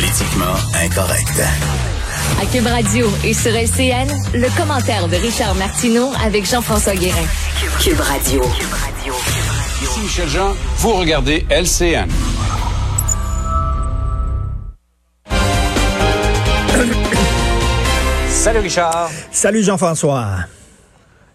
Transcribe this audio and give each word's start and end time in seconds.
Politiquement 0.00 0.54
incorrect. 0.82 1.42
À 2.40 2.46
Cube 2.46 2.66
Radio 2.66 3.06
et 3.22 3.34
sur 3.34 3.50
LCN, 3.50 4.08
le 4.32 4.56
commentaire 4.56 5.08
de 5.08 5.16
Richard 5.16 5.54
Martineau 5.56 6.10
avec 6.24 6.46
Jean-François 6.46 6.94
Guérin. 6.94 7.26
Cube 7.82 8.00
Radio. 8.00 8.40
Ici 9.82 10.00
Michel 10.00 10.28
Jean, 10.30 10.54
vous 10.78 10.94
regardez 10.94 11.44
LCN. 11.50 12.08
Salut 18.30 18.60
Richard. 18.60 19.10
Salut 19.30 19.62
Jean-François. 19.62 20.46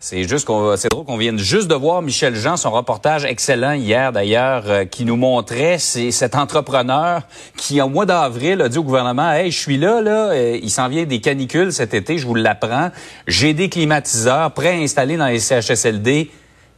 C'est 0.07 0.27
juste 0.27 0.45
qu'on, 0.45 0.77
c'est 0.77 0.89
drôle 0.89 1.03
qu'on 1.03 1.17
vienne 1.17 1.39
juste 1.39 1.67
de 1.67 1.73
voir 1.73 2.03
Michel 2.03 2.35
Jean, 2.35 2.57
son 2.57 2.69
reportage 2.69 3.25
excellent 3.25 3.71
hier 3.71 4.11
d'ailleurs, 4.11 4.65
euh, 4.67 4.85
qui 4.85 5.03
nous 5.03 5.15
montrait 5.15 5.79
cet 5.79 6.35
entrepreneur 6.35 7.23
qui 7.57 7.81
au 7.81 7.89
mois 7.89 8.05
d'avril 8.05 8.61
a 8.61 8.69
dit 8.69 8.77
au 8.77 8.83
gouvernement, 8.83 9.31
hey, 9.31 9.49
je 9.49 9.57
suis 9.57 9.77
là, 9.79 10.01
là, 10.01 10.27
euh, 10.29 10.59
il 10.61 10.69
s'en 10.69 10.89
vient 10.89 11.05
des 11.05 11.21
canicules 11.21 11.73
cet 11.73 11.95
été, 11.95 12.19
je 12.19 12.27
vous 12.27 12.35
l'apprends, 12.35 12.91
j'ai 13.25 13.55
des 13.55 13.67
climatiseurs 13.67 14.51
prêts 14.51 14.75
à 14.75 14.77
installer 14.77 15.17
dans 15.17 15.25
les 15.25 15.39
CHSLD. 15.39 16.29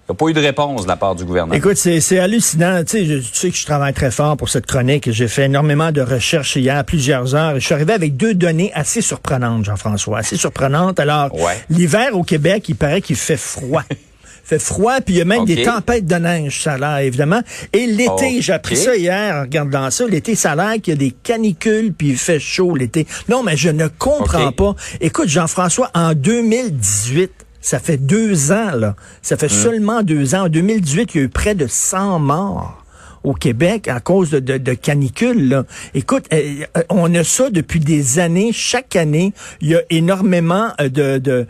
Il 0.09 0.13
n'y 0.13 0.15
a 0.15 0.19
pas 0.19 0.27
eu 0.29 0.33
de 0.33 0.39
réponse 0.39 0.83
de 0.83 0.87
la 0.87 0.95
part 0.95 1.15
du 1.15 1.25
gouvernement. 1.25 1.53
Écoute, 1.53 1.75
c'est 1.75 2.19
hallucinant. 2.19 2.81
Tu 2.85 2.91
sais, 2.91 3.05
je, 3.05 3.17
tu 3.17 3.27
sais 3.33 3.49
que 3.49 3.57
je 3.57 3.65
travaille 3.65 3.93
très 3.93 4.09
fort 4.09 4.37
pour 4.37 4.47
cette 4.47 4.65
chronique. 4.65 5.11
J'ai 5.11 5.27
fait 5.27 5.45
énormément 5.45 5.91
de 5.91 5.99
recherches 5.99 6.55
hier, 6.55 6.81
plusieurs 6.85 7.35
heures. 7.35 7.55
Je 7.55 7.59
suis 7.59 7.73
arrivé 7.73 7.91
avec 7.91 8.15
deux 8.15 8.33
données 8.33 8.71
assez 8.73 9.01
surprenantes, 9.01 9.65
Jean-François. 9.65 10.19
Assez 10.19 10.37
surprenantes. 10.37 11.01
Alors, 11.01 11.29
l'hiver 11.69 12.15
au 12.15 12.23
Québec, 12.23 12.69
il 12.69 12.77
paraît 12.77 13.01
qu'il 13.01 13.17
fait 13.17 13.35
froid. 13.35 13.83
fait 14.45 14.59
froid, 14.59 15.01
puis 15.01 15.15
il 15.15 15.17
y 15.17 15.21
a 15.21 15.25
même 15.25 15.43
des 15.43 15.63
tempêtes 15.63 16.05
de 16.05 16.15
neige, 16.15 16.63
ça 16.63 16.73
a 16.73 16.77
l'air, 16.77 16.97
évidemment. 16.99 17.41
Et 17.73 17.85
l'été, 17.85 18.41
j'ai 18.41 18.53
appris 18.53 18.77
ça 18.77 18.95
hier 18.95 19.35
en 19.35 19.41
regardant 19.41 19.91
ça, 19.91 20.07
l'été, 20.07 20.35
ça 20.35 20.53
a 20.53 20.55
l'air 20.55 20.81
qu'il 20.81 20.93
y 20.93 20.95
a 20.95 20.99
des 20.99 21.11
canicules, 21.11 21.91
puis 21.91 22.11
il 22.11 22.17
fait 22.17 22.39
chaud 22.39 22.73
l'été. 22.73 23.05
Non, 23.27 23.43
mais 23.43 23.57
je 23.57 23.69
ne 23.69 23.87
comprends 23.87 24.53
pas. 24.53 24.73
Écoute, 25.01 25.27
Jean-François, 25.27 25.91
en 25.93 26.13
2018, 26.13 27.46
ça 27.61 27.79
fait 27.79 27.97
deux 27.97 28.51
ans, 28.51 28.71
là. 28.75 28.95
Ça 29.21 29.37
fait 29.37 29.51
hum. 29.51 29.57
seulement 29.57 30.03
deux 30.03 30.35
ans. 30.35 30.45
En 30.45 30.49
2018, 30.49 31.15
il 31.15 31.17
y 31.17 31.21
a 31.21 31.23
eu 31.25 31.29
près 31.29 31.55
de 31.55 31.67
100 31.67 32.19
morts 32.19 32.83
au 33.23 33.33
Québec 33.33 33.87
à 33.87 33.99
cause 33.99 34.29
de, 34.29 34.39
de, 34.39 34.57
de 34.57 34.73
canicules. 34.73 35.49
Là. 35.49 35.65
Écoute, 35.93 36.25
euh, 36.33 36.63
euh, 36.77 36.83
on 36.89 37.13
a 37.13 37.23
ça 37.23 37.49
depuis 37.49 37.79
des 37.79 38.19
années. 38.19 38.51
Chaque 38.53 38.95
année, 38.95 39.33
il 39.59 39.69
y 39.69 39.75
a 39.75 39.81
énormément 39.89 40.69
euh, 40.79 40.89
de... 40.89 41.17
de 41.17 41.47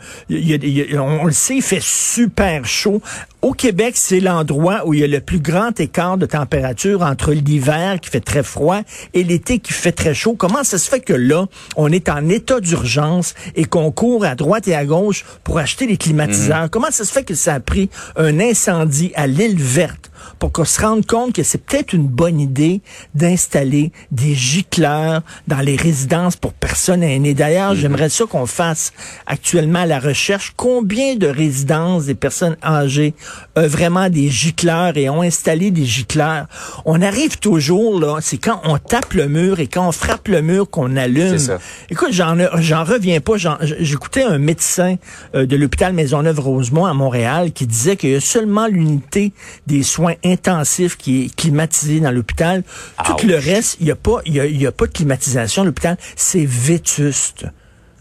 on 0.97 1.25
le 1.25 1.31
sait, 1.31 1.57
il 1.57 1.61
fait 1.61 1.81
super 1.81 2.65
chaud. 2.65 3.01
Au 3.47 3.53
Québec, 3.53 3.93
c'est 3.95 4.19
l'endroit 4.19 4.85
où 4.85 4.93
il 4.93 4.99
y 4.99 5.03
a 5.05 5.07
le 5.07 5.21
plus 5.21 5.39
grand 5.39 5.79
écart 5.79 6.17
de 6.17 6.25
température 6.25 7.01
entre 7.01 7.31
l'hiver 7.31 8.01
qui 8.01 8.09
fait 8.09 8.19
très 8.19 8.43
froid 8.43 8.81
et 9.13 9.23
l'été 9.23 9.59
qui 9.59 9.71
fait 9.71 9.93
très 9.93 10.13
chaud. 10.13 10.35
Comment 10.37 10.65
ça 10.65 10.77
se 10.77 10.89
fait 10.89 10.99
que 10.99 11.13
là, 11.13 11.45
on 11.77 11.89
est 11.89 12.09
en 12.09 12.27
état 12.27 12.59
d'urgence 12.59 13.35
et 13.55 13.63
qu'on 13.63 13.89
court 13.89 14.25
à 14.25 14.35
droite 14.35 14.67
et 14.67 14.75
à 14.75 14.83
gauche 14.83 15.23
pour 15.45 15.59
acheter 15.59 15.87
des 15.87 15.95
climatiseurs? 15.95 16.63
Mhm. 16.63 16.69
Comment 16.71 16.91
ça 16.91 17.05
se 17.05 17.13
fait 17.13 17.23
que 17.23 17.35
ça 17.35 17.53
a 17.53 17.61
pris 17.61 17.89
un 18.17 18.37
incendie 18.41 19.13
à 19.15 19.27
l'île 19.27 19.57
verte 19.57 20.11
pour 20.39 20.51
qu'on 20.51 20.65
se 20.65 20.81
rende 20.81 21.05
compte 21.05 21.31
que 21.31 21.43
c'est 21.43 21.63
peut-être 21.63 21.93
une 21.93 22.07
bonne 22.07 22.41
idée 22.41 22.81
d'installer 23.15 23.93
des 24.11 24.35
gicleurs 24.35 25.21
dans 25.47 25.61
les 25.61 25.77
résidences 25.77 26.35
pour 26.35 26.51
personnes 26.51 27.01
aînées? 27.01 27.33
D'ailleurs, 27.33 27.75
mhm. 27.75 27.79
j'aimerais 27.79 28.09
ça 28.09 28.25
qu'on 28.25 28.45
fasse 28.45 28.91
actuellement 29.25 29.85
la 29.85 29.99
recherche. 29.99 30.51
Combien 30.57 31.15
de 31.15 31.27
résidences 31.27 32.07
des 32.07 32.15
personnes 32.15 32.57
âgées 32.61 33.13
vraiment 33.55 34.09
des 34.09 34.29
gicleurs 34.29 34.97
et 34.97 35.09
ont 35.09 35.21
installé 35.21 35.71
des 35.71 35.85
gicleurs? 35.85 36.47
On 36.85 37.01
arrive 37.01 37.37
toujours, 37.39 37.99
là, 37.99 38.17
c'est 38.21 38.37
quand 38.37 38.61
on 38.63 38.77
tape 38.77 39.13
le 39.13 39.27
mur 39.27 39.59
et 39.59 39.67
quand 39.67 39.87
on 39.87 39.91
frappe 39.91 40.27
le 40.27 40.41
mur 40.41 40.69
qu'on 40.69 40.95
allume. 40.95 41.37
Écoute, 41.89 42.09
j'en 42.11 42.35
j'en 42.59 42.83
reviens 42.83 43.19
pas. 43.19 43.33
J'écoutais 43.61 44.23
un 44.23 44.37
médecin 44.37 44.95
euh, 45.35 45.45
de 45.45 45.55
l'hôpital 45.55 45.93
Maisonneuve-Rosemont 45.93 46.85
à 46.85 46.93
Montréal 46.93 47.51
qui 47.51 47.65
disait 47.67 47.95
qu'il 47.95 48.11
y 48.11 48.15
a 48.15 48.21
seulement 48.21 48.67
l'unité 48.67 49.33
des 49.65 49.83
soins 49.83 50.15
intensifs 50.23 50.97
qui 50.97 51.25
est 51.25 51.35
climatisée 51.35 51.99
dans 51.99 52.11
l'hôpital. 52.11 52.63
Tout 53.05 53.27
le 53.27 53.35
reste, 53.35 53.77
il 53.79 53.85
n'y 53.85 53.91
a, 53.91 53.95
pas, 53.95 54.19
y 54.25 54.65
a, 54.65 54.69
a 54.69 54.71
pas 54.71 54.87
de 54.87 54.91
climatisation 54.91 55.63
à 55.63 55.65
l'hôpital. 55.65 55.97
C'est 56.15 56.45
vétuste. 56.45 57.45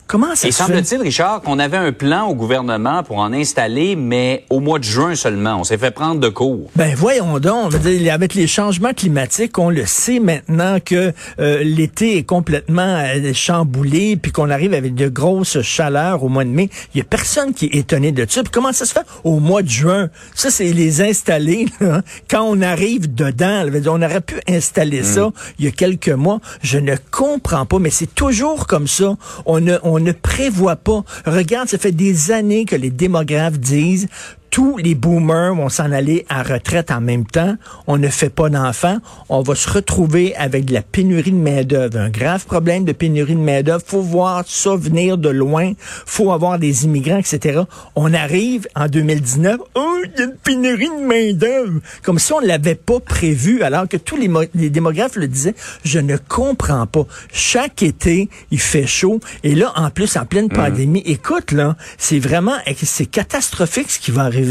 Comment 0.06 0.36
ça 0.36 0.46
Et 0.46 0.52
semble-t-il, 0.52 1.02
Richard, 1.02 1.42
qu'on 1.42 1.58
avait 1.58 1.76
un 1.76 1.90
plan 1.90 2.28
au 2.28 2.34
gouvernement 2.34 3.02
pour 3.02 3.18
en 3.18 3.32
installer, 3.32 3.96
mais 3.96 4.44
au 4.50 4.60
mois 4.60 4.78
de 4.78 4.84
juin 4.84 5.16
seulement. 5.16 5.56
On 5.56 5.64
s'est 5.64 5.78
fait 5.78 5.90
prendre 5.90 6.20
de 6.20 6.28
court. 6.28 6.70
Ben 6.76 6.94
voyons 6.94 7.40
donc. 7.40 7.72
avec 7.74 8.34
les 8.34 8.46
changements 8.46 8.92
climatiques, 8.92 9.58
on 9.58 9.68
le 9.68 9.84
sait 9.84 10.20
maintenant 10.20 10.78
que 10.84 11.12
euh, 11.40 11.62
l'été 11.64 12.18
est 12.18 12.22
complètement 12.22 13.02
euh, 13.04 13.32
chamboulé, 13.32 14.16
puis 14.16 14.30
qu'on 14.30 14.50
arrive 14.50 14.74
avec 14.74 14.94
de 14.94 15.08
grosses 15.08 15.60
chaleurs 15.62 16.22
au 16.22 16.28
mois 16.28 16.44
de 16.44 16.50
mai. 16.50 16.70
Il 16.94 16.98
y 16.98 17.00
a 17.00 17.04
personne 17.04 17.52
qui 17.52 17.66
est 17.66 17.74
étonné 17.74 18.12
de 18.12 18.26
ça. 18.28 18.42
Puis 18.42 18.52
comment 18.52 18.72
ça 18.72 18.84
se 18.84 18.92
fait 18.92 19.06
au 19.24 19.40
mois 19.40 19.62
de 19.62 19.68
juin? 19.68 20.08
Ça, 20.36 20.50
c'est 20.50 20.72
les 20.72 21.00
installer 21.00 21.66
quand 22.30 22.42
on 22.42 22.62
arrive 22.62 23.12
dedans. 23.12 23.64
on 23.86 24.02
aurait 24.02 24.20
pu 24.20 24.36
installer 24.48 25.02
ça 25.02 25.26
mm. 25.26 25.32
il 25.58 25.64
y 25.64 25.68
a 25.68 25.72
quelques 25.72 26.10
mois. 26.10 26.38
Je 26.62 26.78
ne 26.78 26.94
comprends 27.10 27.66
pas, 27.66 27.80
mais 27.80 27.90
c'est 27.90 28.14
toujours 28.14 28.68
comme 28.68 28.86
ça. 28.86 29.16
On, 29.46 29.66
on 29.82 29.95
on 29.96 30.00
ne 30.00 30.12
prévoit 30.12 30.76
pas. 30.76 31.04
Regarde, 31.24 31.68
ça 31.68 31.78
fait 31.78 31.92
des 31.92 32.30
années 32.30 32.66
que 32.66 32.76
les 32.76 32.90
démographes 32.90 33.58
disent 33.58 34.08
tous 34.56 34.78
les 34.78 34.94
boomers 34.94 35.54
vont 35.54 35.68
s'en 35.68 35.92
aller 35.92 36.24
à 36.30 36.42
retraite 36.42 36.90
en 36.90 37.02
même 37.02 37.26
temps. 37.26 37.56
On 37.86 37.98
ne 37.98 38.08
fait 38.08 38.30
pas 38.30 38.48
d'enfants. 38.48 38.96
On 39.28 39.42
va 39.42 39.54
se 39.54 39.68
retrouver 39.68 40.34
avec 40.34 40.64
de 40.64 40.72
la 40.72 40.80
pénurie 40.80 41.32
de 41.32 41.36
main-d'œuvre. 41.36 41.98
Un 41.98 42.08
grave 42.08 42.46
problème 42.46 42.86
de 42.86 42.92
pénurie 42.92 43.34
de 43.34 43.40
main-d'œuvre. 43.40 43.82
Faut 43.86 44.00
voir 44.00 44.44
ça 44.46 44.74
venir 44.74 45.18
de 45.18 45.28
loin. 45.28 45.72
Faut 46.06 46.32
avoir 46.32 46.58
des 46.58 46.86
immigrants, 46.86 47.18
etc. 47.18 47.64
On 47.96 48.14
arrive 48.14 48.66
en 48.74 48.86
2019. 48.86 49.60
Oh, 49.74 49.96
il 50.04 50.18
y 50.18 50.22
a 50.22 50.24
une 50.24 50.36
pénurie 50.36 50.88
de 50.88 51.06
main-d'œuvre. 51.06 51.80
Comme 52.02 52.18
si 52.18 52.32
on 52.32 52.40
ne 52.40 52.46
l'avait 52.46 52.76
pas 52.76 53.00
prévu, 53.00 53.62
alors 53.62 53.86
que 53.86 53.98
tous 53.98 54.16
les, 54.16 54.30
les 54.54 54.70
démographes 54.70 55.16
le 55.16 55.28
disaient. 55.28 55.54
Je 55.84 55.98
ne 55.98 56.16
comprends 56.16 56.86
pas. 56.86 57.04
Chaque 57.30 57.82
été, 57.82 58.30
il 58.50 58.60
fait 58.60 58.86
chaud. 58.86 59.20
Et 59.42 59.54
là, 59.54 59.74
en 59.76 59.90
plus, 59.90 60.16
en 60.16 60.24
pleine 60.24 60.46
mmh. 60.46 60.56
pandémie, 60.56 61.02
écoute, 61.04 61.52
là, 61.52 61.76
c'est 61.98 62.20
vraiment, 62.20 62.56
c'est 62.82 63.04
catastrophique 63.04 63.90
ce 63.90 63.98
qui 63.98 64.12
va 64.12 64.22
arriver 64.22 64.45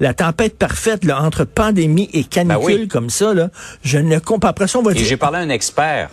la 0.00 0.14
tempête 0.14 0.56
parfaite 0.58 1.04
là, 1.04 1.22
entre 1.22 1.44
pandémie 1.44 2.08
et 2.12 2.24
canicule 2.24 2.82
ben 2.82 2.88
comme 2.88 3.10
ça, 3.10 3.34
là, 3.34 3.50
je 3.82 3.98
ne 3.98 4.18
comprends 4.18 4.52
pas. 4.52 4.66
ça, 4.66 4.78
on 4.78 4.82
va 4.82 4.92
et 4.92 5.04
j'ai 5.04 5.16
parlé 5.16 5.38
à 5.38 5.40
un 5.40 5.48
expert 5.48 6.10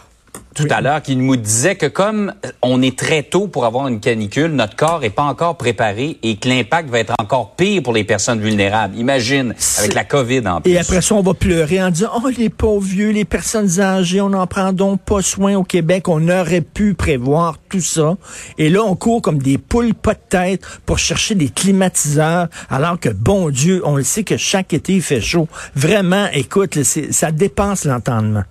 tout 0.54 0.68
à 0.70 0.82
l'heure 0.82 1.02
qui 1.02 1.16
nous 1.16 1.36
disait 1.36 1.76
que 1.76 1.86
comme 1.86 2.34
on 2.62 2.82
est 2.82 2.98
très 2.98 3.24
tôt 3.24 3.48
pour 3.48 3.66
avoir 3.66 3.88
une 3.88 4.00
canicule, 4.00 4.52
notre 4.52 4.76
corps 4.76 5.04
est 5.04 5.10
pas 5.10 5.24
encore 5.24 5.58
préparé 5.58 6.18
et 6.22 6.36
que 6.36 6.48
l'impact 6.48 6.90
va 6.90 7.00
être 7.00 7.14
encore 7.20 7.56
pire 7.56 7.82
pour 7.82 7.94
les 7.94 8.04
personnes 8.04 8.40
vulnérables. 8.40 8.96
Imagine, 8.98 9.56
avec 9.80 9.94
la 9.94 10.04
COVID 10.04 10.48
en 10.48 10.62
plus. 10.62 10.72
Et 10.72 10.78
après 10.78 11.02
ça, 11.02 11.16
on 11.16 11.22
va 11.22 11.34
pleurer 11.34 11.82
en 11.82 11.90
disant, 11.90 12.10
oh, 12.16 12.30
les 12.38 12.50
pauvres 12.50 12.86
vieux, 12.86 13.10
les 13.10 13.26
personnes 13.26 13.80
âgées, 13.80 14.22
on 14.22 14.30
n'en 14.30 14.48
prend 14.48 14.74
donc 14.74 15.02
pas 15.02 15.22
soin 15.22 15.56
au 15.56 15.64
Québec. 15.64 16.08
On 16.08 16.30
aurait 16.30 16.62
pu 16.62 16.94
prévoir 16.94 17.58
tout 17.70 17.82
ça. 17.82 18.16
Et 18.58 18.70
là, 18.70 18.84
on 18.84 18.96
court 18.96 19.22
comme 19.22 19.42
des 19.42 19.58
poules 19.58 19.94
pas 19.96 20.14
de 20.14 20.20
tête 20.30 20.62
pour 20.86 21.00
chercher 21.00 21.36
des 21.36 21.50
climatiseurs, 21.50 22.48
alors 22.70 23.00
que, 23.00 23.10
bon 23.10 23.50
Dieu, 23.50 23.82
on 23.86 23.96
le 23.96 24.04
sait 24.04 24.24
que 24.24 24.38
chaque 24.38 24.74
été, 24.74 24.94
il 24.94 25.02
fait 25.02 25.22
chaud. 25.22 25.48
Vraiment, 25.76 26.28
écoute, 26.34 26.84
ça 26.84 27.32
dépense 27.32 27.86
l'entendement. 27.86 28.44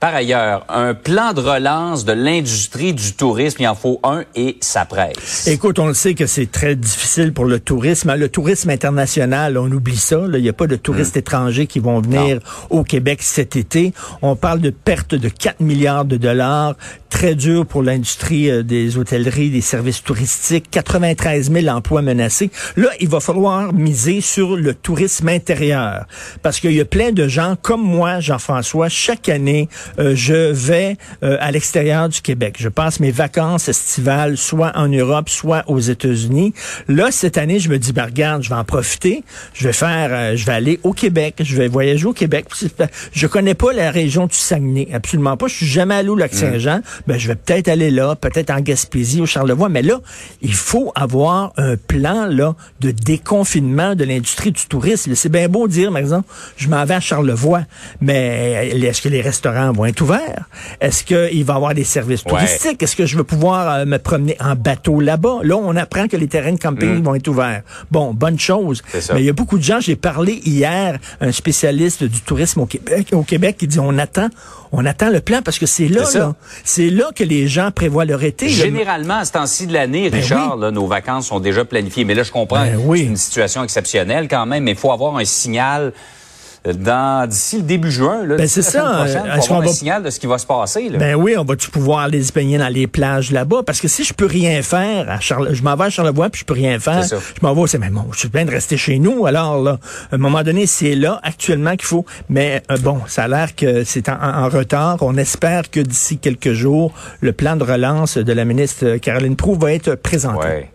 Par 0.00 0.14
ailleurs, 0.14 0.64
un 0.70 0.94
plan 0.94 1.34
de 1.34 1.42
relance 1.42 2.06
de 2.06 2.12
l'industrie 2.12 2.94
du 2.94 3.12
tourisme, 3.12 3.58
il 3.60 3.68
en 3.68 3.74
faut 3.74 4.00
un 4.02 4.24
et 4.34 4.56
ça 4.60 4.86
presse. 4.86 5.46
Écoute, 5.46 5.78
on 5.78 5.88
le 5.88 5.92
sait 5.92 6.14
que 6.14 6.24
c'est 6.24 6.50
très 6.50 6.74
difficile 6.74 7.34
pour 7.34 7.44
le 7.44 7.60
tourisme. 7.60 8.14
Le 8.14 8.30
tourisme 8.30 8.70
international, 8.70 9.58
on 9.58 9.70
oublie 9.70 9.98
ça. 9.98 10.22
Il 10.32 10.40
n'y 10.40 10.48
a 10.48 10.54
pas 10.54 10.66
de 10.66 10.76
touristes 10.76 11.16
hum. 11.16 11.20
étrangers 11.20 11.66
qui 11.66 11.80
vont 11.80 12.00
venir 12.00 12.40
au 12.70 12.82
Québec 12.82 13.20
cet 13.20 13.56
été. 13.56 13.92
On 14.22 14.36
parle 14.36 14.60
de 14.60 14.70
perte 14.70 15.14
de 15.14 15.28
4 15.28 15.60
milliards 15.60 16.06
de 16.06 16.16
dollars. 16.16 16.76
Très 17.10 17.34
dur 17.34 17.66
pour 17.66 17.82
l'industrie 17.82 18.50
euh, 18.50 18.62
des 18.62 18.96
hôtelleries, 18.96 19.50
des 19.50 19.60
services 19.60 20.02
touristiques. 20.02 20.70
93 20.70 21.52
000 21.52 21.66
emplois 21.66 22.00
menacés. 22.00 22.50
Là, 22.76 22.88
il 23.00 23.08
va 23.08 23.20
falloir 23.20 23.74
miser 23.74 24.22
sur 24.22 24.56
le 24.56 24.72
tourisme 24.72 25.28
intérieur. 25.28 26.06
Parce 26.42 26.58
qu'il 26.58 26.72
y 26.72 26.80
a 26.80 26.86
plein 26.86 27.12
de 27.12 27.28
gens 27.28 27.56
comme 27.60 27.82
moi, 27.82 28.20
Jean-François, 28.20 28.88
chaque 28.88 29.28
année, 29.28 29.68
euh, 29.98 30.14
je 30.14 30.52
vais 30.52 30.96
euh, 31.22 31.36
à 31.40 31.50
l'extérieur 31.50 32.08
du 32.08 32.20
Québec. 32.20 32.56
Je 32.58 32.68
passe 32.68 33.00
mes 33.00 33.10
vacances 33.10 33.68
estivales 33.68 34.36
soit 34.36 34.72
en 34.74 34.88
Europe, 34.88 35.28
soit 35.28 35.64
aux 35.66 35.78
États-Unis. 35.78 36.54
Là, 36.88 37.10
cette 37.10 37.38
année, 37.38 37.58
je 37.58 37.68
me 37.68 37.78
dis, 37.78 37.92
ben, 37.92 38.04
regarde, 38.04 38.42
je 38.42 38.48
vais 38.48 38.54
en 38.54 38.64
profiter. 38.64 39.24
Je 39.54 39.66
vais 39.66 39.72
faire, 39.72 40.10
euh, 40.12 40.36
je 40.36 40.44
vais 40.46 40.52
aller 40.52 40.80
au 40.82 40.92
Québec. 40.92 41.36
Je 41.40 41.56
vais 41.56 41.68
voyager 41.68 42.06
au 42.06 42.12
Québec. 42.12 42.46
Je 43.12 43.26
connais 43.26 43.54
pas 43.54 43.72
la 43.72 43.90
région 43.90 44.26
du 44.26 44.36
Saguenay, 44.36 44.88
absolument 44.92 45.36
pas. 45.36 45.48
Je 45.48 45.54
suis 45.54 45.66
jamais 45.66 45.94
allé 45.94 46.08
au 46.08 46.16
Lac-Saint-Jean. 46.16 46.78
Mm. 46.78 46.82
Ben, 47.06 47.18
je 47.18 47.28
vais 47.28 47.36
peut-être 47.36 47.68
aller 47.68 47.90
là, 47.90 48.14
peut-être 48.16 48.50
en 48.50 48.60
Gaspésie, 48.60 49.20
au 49.20 49.26
Charlevoix. 49.26 49.68
Mais 49.68 49.82
là, 49.82 50.00
il 50.42 50.54
faut 50.54 50.92
avoir 50.94 51.52
un 51.56 51.76
plan 51.76 52.26
là 52.26 52.54
de 52.80 52.90
déconfinement 52.90 53.94
de 53.94 54.04
l'industrie 54.04 54.52
du 54.52 54.66
tourisme. 54.66 55.14
C'est 55.14 55.28
bien 55.28 55.48
beau 55.48 55.66
de 55.66 55.72
dire, 55.72 55.90
par 55.90 55.98
exemple, 55.98 56.28
je 56.56 56.68
m'en 56.68 56.84
vais 56.84 56.94
à 56.94 57.00
Charlevoix, 57.00 57.62
mais 58.00 58.70
est-ce 58.90 59.02
que 59.02 59.08
les 59.08 59.20
restaurants 59.20 59.72
vont 59.72 59.79
vont 59.80 59.86
être 59.86 60.00
ouverts? 60.00 60.44
Est-ce 60.80 61.04
qu'il 61.04 61.44
va 61.44 61.52
y 61.52 61.56
avoir 61.56 61.74
des 61.74 61.84
services 61.84 62.24
touristiques? 62.24 62.82
Est-ce 62.82 62.96
que 62.96 63.06
je 63.06 63.16
vais 63.16 63.24
pouvoir 63.24 63.70
euh, 63.70 63.84
me 63.86 63.98
promener 63.98 64.36
en 64.40 64.54
bateau 64.54 65.00
là-bas? 65.00 65.38
Là, 65.42 65.56
on 65.56 65.74
apprend 65.76 66.06
que 66.06 66.16
les 66.16 66.28
terrains 66.28 66.52
de 66.52 66.58
camping 66.58 66.98
mm. 66.98 67.02
vont 67.02 67.14
être 67.14 67.28
ouverts. 67.28 67.62
Bon, 67.90 68.12
bonne 68.12 68.38
chose. 68.38 68.82
Mais 69.12 69.20
il 69.20 69.24
y 69.24 69.30
a 69.30 69.32
beaucoup 69.32 69.58
de 69.58 69.62
gens, 69.62 69.80
j'ai 69.80 69.96
parlé 69.96 70.40
hier, 70.44 70.98
un 71.20 71.32
spécialiste 71.32 72.04
du 72.04 72.20
tourisme 72.20 72.60
au 72.60 72.66
Québec, 72.66 73.08
au 73.12 73.22
Québec 73.22 73.56
qui 73.58 73.66
dit 73.66 73.80
on 73.80 73.96
attend, 73.98 74.28
on 74.72 74.84
attend 74.84 75.10
le 75.10 75.20
plan 75.20 75.40
parce 75.42 75.58
que 75.58 75.66
c'est 75.66 75.88
là, 75.88 76.04
là 76.14 76.34
c'est 76.64 76.90
là 76.90 77.10
que 77.14 77.24
les 77.24 77.48
gens 77.48 77.70
prévoient 77.70 78.04
leur 78.04 78.22
été. 78.22 78.48
Généralement, 78.48 79.18
à 79.18 79.24
ce 79.24 79.32
temps-ci 79.32 79.66
de 79.66 79.72
l'année, 79.72 80.10
ben 80.10 80.20
Richard, 80.20 80.56
là, 80.56 80.70
nos 80.70 80.86
vacances 80.86 81.28
sont 81.28 81.40
déjà 81.40 81.64
planifiées. 81.64 82.04
Mais 82.04 82.14
là, 82.14 82.22
je 82.22 82.32
comprends, 82.32 82.60
ben 82.60 82.78
c'est 82.94 83.00
une 83.00 83.16
situation 83.16 83.64
exceptionnelle 83.64 84.28
quand 84.28 84.46
même, 84.46 84.64
mais 84.64 84.72
il 84.72 84.76
faut 84.76 84.92
avoir 84.92 85.16
un 85.16 85.24
signal 85.24 85.92
dans 86.64 87.28
d'ici 87.28 87.56
le 87.56 87.62
début 87.62 87.90
juin. 87.90 88.26
Là, 88.26 88.36
ben 88.36 88.46
c'est 88.46 88.62
ça. 88.62 89.06
Est-ce 89.36 89.48
qu'on 89.48 89.60
va 89.60 89.68
un 89.68 89.72
signal 89.72 90.02
de 90.02 90.10
ce 90.10 90.20
qui 90.20 90.26
va 90.26 90.38
se 90.38 90.46
passer? 90.46 90.88
Là. 90.88 90.98
Ben 90.98 91.14
oui, 91.14 91.34
on 91.38 91.44
va-tu 91.44 91.70
pouvoir 91.70 92.00
aller 92.00 92.22
se 92.22 92.32
baigner 92.32 92.58
dans 92.58 92.68
les 92.68 92.86
plages 92.86 93.30
là-bas? 93.30 93.62
Parce 93.64 93.80
que 93.80 93.88
si 93.88 94.04
je 94.04 94.12
peux 94.12 94.26
rien 94.26 94.62
faire, 94.62 95.08
à 95.10 95.20
Charle... 95.20 95.54
je 95.54 95.62
m'en 95.62 95.74
vais 95.76 95.84
à 95.84 95.90
Charlevoix 95.90 96.28
puis 96.28 96.40
je 96.40 96.44
peux 96.44 96.54
rien 96.54 96.78
faire, 96.78 97.02
je 97.04 97.16
m'en 97.42 97.54
vais, 97.54 97.66
c'est 97.66 97.78
mais 97.78 97.90
bon, 97.90 98.06
je 98.12 98.20
suis 98.20 98.28
bien 98.28 98.44
de 98.44 98.50
rester 98.50 98.76
chez 98.76 98.98
nous. 98.98 99.26
Alors 99.26 99.62
là, 99.62 99.78
à 100.10 100.14
un 100.14 100.18
moment 100.18 100.42
donné, 100.42 100.66
c'est 100.66 100.94
là 100.94 101.20
actuellement 101.22 101.72
qu'il 101.72 101.86
faut. 101.86 102.04
Mais 102.28 102.62
euh, 102.70 102.76
bon, 102.78 103.00
ça 103.06 103.24
a 103.24 103.28
l'air 103.28 103.54
que 103.54 103.84
c'est 103.84 104.08
en, 104.08 104.48
retard. 104.48 104.98
On 105.00 105.16
espère 105.16 105.70
que 105.70 105.80
d'ici 105.80 106.18
quelques 106.18 106.52
jours, 106.52 106.92
le 107.20 107.32
plan 107.32 107.56
de 107.56 107.64
relance 107.64 108.18
de 108.18 108.32
la 108.32 108.44
ministre 108.44 108.96
Caroline 108.96 109.36
Proux 109.36 109.54
va 109.54 109.72
être 109.72 109.94
présenté. 109.94 110.46
Ouais. 110.46 110.70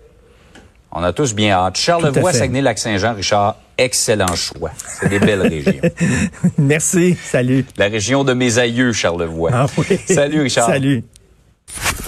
On 0.97 1.03
a 1.03 1.11
tous 1.11 1.35
bien 1.35 1.51
hâte. 1.51 1.77
Charlevoix, 1.77 2.31
Saguenay-Lac-Saint-Jean, 2.31 3.15
Richard, 3.15 3.57
excellent 3.77 4.33
choix. 4.33 4.71
C'est 4.77 5.09
des 5.09 5.19
belles 5.19 5.41
régions. 5.41 5.73
Merci. 6.57 7.17
Salut. 7.21 7.65
La 7.75 7.89
région 7.89 8.23
de 8.23 8.33
mes 8.33 8.59
aïeux, 8.59 8.93
Charlevoix. 8.93 9.51
Ah 9.53 9.65
oui. 9.77 9.99
Salut, 10.07 10.41
Richard. 10.41 10.67
Salut. 10.67 11.03